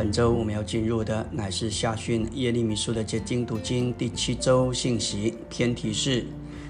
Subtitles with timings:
[0.00, 6.24] 本周我们要进入的乃是下训耶利米书的结晶读经第七周信息，偏题是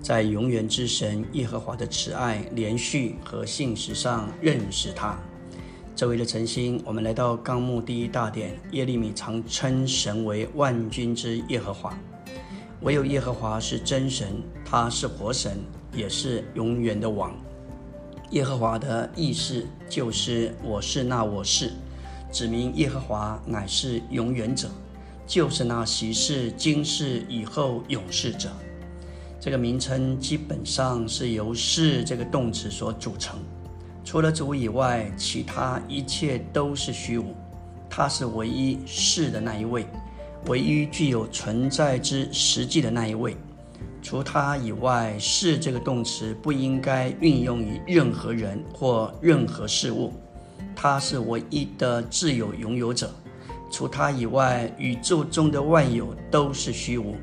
[0.00, 5.16] 在永远之神耶和华的慈爱、连续和信实上认识他。
[5.94, 11.96] 这位的诚心，我们来到纲目第一大点，耶利米常称神为万军之耶和华，
[12.80, 15.60] 唯有耶和华是真神，他是活神，
[15.94, 17.32] 也是永远的王。
[18.30, 21.70] 耶和华的意思就是我是那我是。
[22.32, 24.70] 指明耶和华乃是永远者，
[25.26, 28.48] 就是那昔世、今世、以后永世者。
[29.38, 33.38] 这个名称基本上是由“是”这个动词所组成。
[34.02, 37.34] 除了主以外，其他一切都是虚无。
[37.90, 39.84] 他是唯一是的那一位，
[40.46, 43.36] 唯一具有存在之实际的那一位。
[44.00, 50.12] 除他以外，“是”这个动词不应该运用于任何人或任何事物。
[50.74, 53.14] 他是唯一的自由拥有者，
[53.70, 57.14] 除他以外，宇宙中的万有都是虚无。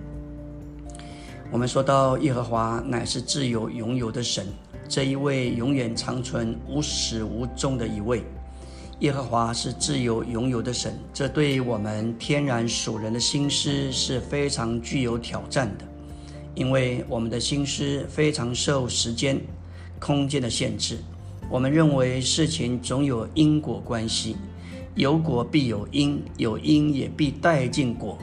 [1.52, 4.46] 我们说到耶和华乃是自由拥有的神，
[4.88, 8.24] 这一位永远长存、无始无终的一位。
[9.00, 15.86] 耶和华是自由拥有的神，这对我们天然属人的心思是非常具有挑战的，
[16.54, 19.40] 因为我们的心思非常受时间、
[20.00, 20.98] 空间的限制。
[21.50, 24.38] 我们认为事情总有因果关系，
[24.94, 28.16] 有果必有因，有因也必带进果。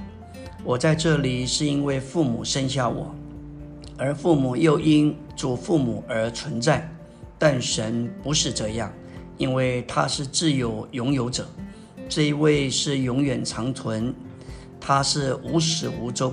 [0.62, 3.12] 我在这里是因为父母生下我，
[3.97, 6.88] 而父母又因祖父母而存在。
[7.36, 8.92] 但神不是这样，
[9.36, 11.48] 因为他是自有拥有者，
[12.08, 14.14] 这一位是永远长存，
[14.80, 16.32] 他是无始无终。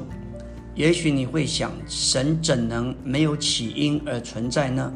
[0.75, 4.93] 也许你会想，神怎能没有起因而存在呢？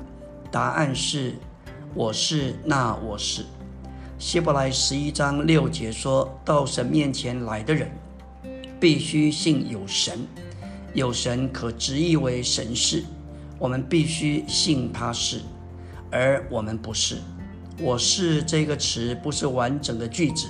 [0.51, 1.33] 答案是。
[1.93, 3.43] 我是那我是，
[4.19, 7.89] 希伯来十一章六节说到神面前来的人，
[8.79, 10.19] 必须信有神，
[10.93, 13.03] 有神可直译为神是，
[13.57, 15.41] 我们必须信他是，
[16.11, 17.17] 而我们不是。
[17.79, 20.47] 我是这个词不是完整的句子，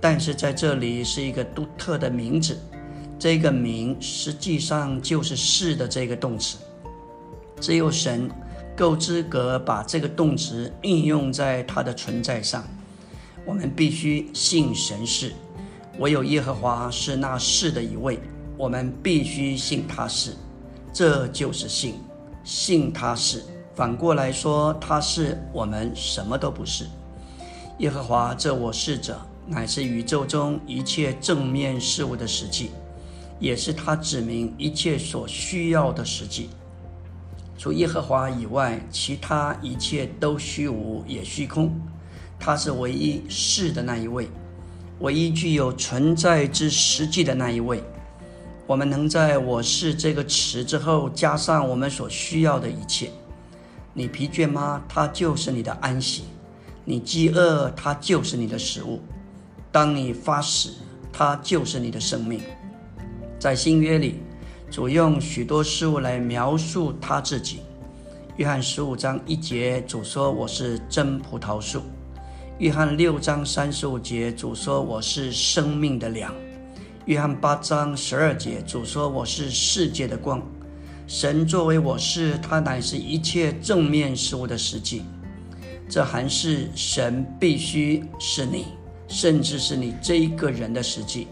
[0.00, 2.56] 但是在这里是一个独特的名字，
[3.18, 6.58] 这个名实际上就是是的这个动词，
[7.60, 8.30] 只有神。
[8.78, 12.64] 够资格把这个动词应用在它的存在上。
[13.44, 15.32] 我们必须信神是，
[15.98, 18.20] 唯有耶和华是那是的一位。
[18.56, 20.36] 我们必须信他是，
[20.92, 21.94] 这就是信，
[22.44, 23.42] 信他是。
[23.74, 26.86] 反过来说，他是我们什么都不是。
[27.78, 32.70] 耶和华这我是者，乃是宇宙中一切正面事物的实际，
[33.40, 36.50] 也是他指明一切所需要的实际。
[37.58, 41.76] 除耶和华以外，其他一切都虚无也虚空。
[42.38, 44.28] 他是唯一是的那一位，
[45.00, 47.82] 唯一具有存在之实际的那一位。
[48.64, 53.10] 我们能在我是这个词之后加上我们所需要的一切。
[53.92, 54.84] 你疲倦吗？
[54.88, 56.22] 它就是你的安息；
[56.84, 59.00] 你饥饿，它就是你的食物；
[59.72, 60.74] 当你发死，
[61.12, 62.40] 它就是你的生命。
[63.40, 64.20] 在新约里。
[64.70, 67.60] 主用许多事物来描述他自己。
[68.36, 71.82] 约翰十五章一节，主说：“我是真葡萄树。”
[72.58, 76.34] 约翰六章三十五节，主说：“我是生命的粮。”
[77.06, 80.42] 约翰八章十二节，主说：“我是世界的光。”
[81.08, 85.02] 神作为我是，他乃是一切正面事物的实际。
[85.88, 88.66] 这还是神必须是你，
[89.08, 91.26] 甚至是你这一个人的实际。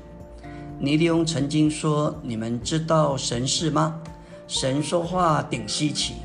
[0.79, 3.99] 尼利翁曾经说：“你们知道神是吗？
[4.47, 6.17] 神说话顶稀奇，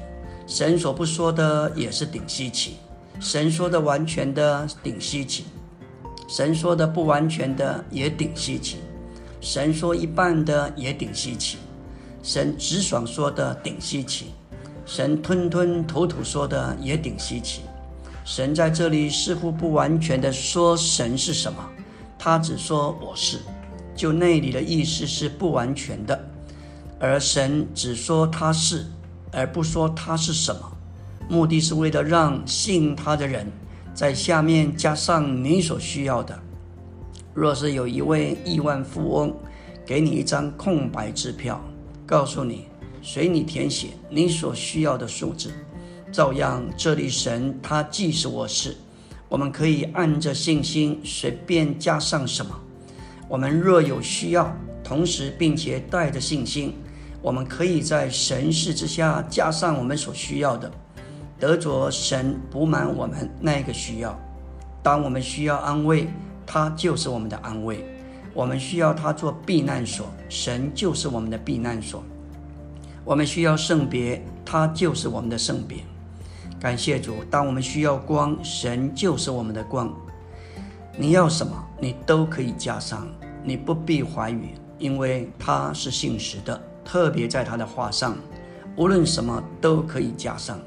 [0.45, 2.75] 神所不说的也是顶稀奇，
[3.22, 5.45] 神说的完全的顶稀奇，
[6.28, 8.79] 神说的不完全的也顶稀奇，
[9.40, 11.57] 神说一半的也顶稀奇，
[12.22, 14.34] 神直爽说的顶稀奇，
[14.85, 17.61] 神吞吞吐吐说的也顶稀奇。
[18.25, 21.66] 神在这里似乎不完全的说神是什么，
[22.20, 23.40] 他只说我是。”
[23.96, 26.28] 就那里的意思是不完全的，
[26.99, 28.85] 而神只说他是，
[29.32, 30.72] 而不说他是什么，
[31.29, 33.52] 目的是为了让信他的人
[33.93, 36.40] 在下面加上你所需要的。
[37.34, 39.34] 若是有一位亿万富翁
[39.85, 41.64] 给你一张空白支票，
[42.05, 42.67] 告诉你
[43.02, 45.52] 随你填写你所需要的数字，
[46.11, 48.76] 照样这里神他既是我是，
[49.29, 52.53] 我们可以按着信心随便加上什么。
[53.31, 56.75] 我们若有需要，同时并且带着信心，
[57.22, 60.69] 我们可以在神事之下加上我们所需要的，
[61.39, 64.19] 得着神补满我们那个需要。
[64.83, 66.09] 当我们需要安慰，
[66.45, 67.78] 他就是我们的安慰；
[68.33, 72.01] 我们需要他做避难所，神就是我们的避难所；
[73.05, 75.77] 我们需要圣别，他就是我们的圣别。
[76.59, 79.89] 感谢主，当我们需要光，神就是我们的光。
[80.97, 83.07] 你要什么，你都可以加上，
[83.43, 86.61] 你不必怀疑，因为他是信实的。
[86.84, 88.17] 特别在他的话上，
[88.76, 90.59] 无论什么都可以加上。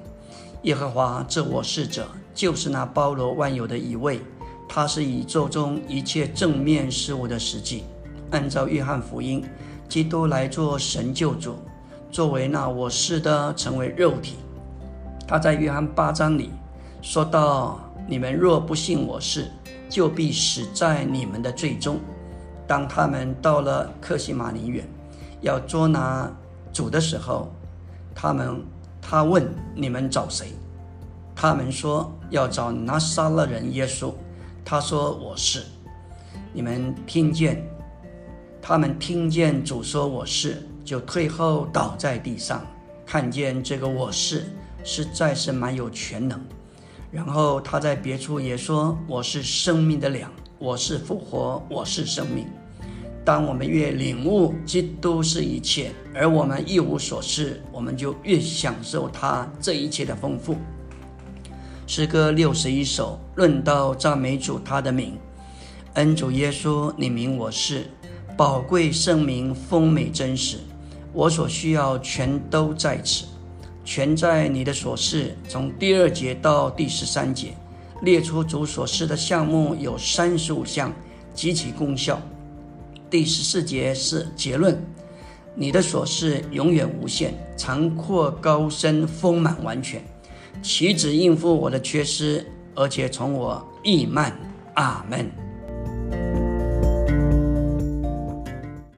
[0.62, 4.20] 耶和华这我是者，就是那包罗万有的一位，
[4.68, 7.84] 他是宇宙中一切正面事物的实际。
[8.30, 9.44] 按照约翰福音，
[9.88, 11.56] 基督来做神救主，
[12.10, 14.36] 作为那我是的，成为肉体。
[15.26, 16.50] 他在约翰八章里
[17.02, 19.50] 说到：“你们若不信我是。”
[19.86, 22.00] 就必死在你们的罪中。
[22.66, 24.88] 当他们到了克西马尼园，
[25.40, 26.30] 要捉拿
[26.72, 27.52] 主的时候，
[28.14, 28.62] 他们
[29.00, 30.48] 他问你们找谁？
[31.34, 34.12] 他们说要找拿撒勒人耶稣。
[34.64, 35.62] 他说我是。
[36.52, 37.62] 你们听见？
[38.62, 42.64] 他们听见主说我是，就退后倒在地上，
[43.04, 44.46] 看见这个我是
[44.82, 46.40] 实在是蛮有全能。
[47.10, 50.30] 然后他在别处也说：“我是生命的粮，
[50.64, 52.46] 我是复活，我是生命。”
[53.22, 60.56] 当我们越领悟基督是一切，而我们一无所事，我们就越享受他这一切的丰富。
[61.86, 65.18] 诗歌六十一首，论到赞美主他的名，
[65.94, 67.90] 恩主耶稣，你名我是
[68.34, 70.56] 宝贵圣名，丰美真实，
[71.12, 73.26] 我所需要全都在此。
[73.84, 77.54] 全在你的所示，从第二节到第十三节，
[78.02, 80.92] 列出主所示的项目有三十五项，
[81.32, 82.20] 及其功效。
[83.08, 84.82] 第十四节是结论：
[85.54, 90.02] 你的所示永远无限，长阔高深，丰满完全，
[90.62, 94.36] 岂止应付我的缺失，而且从我溢满。
[94.74, 95.43] 阿门。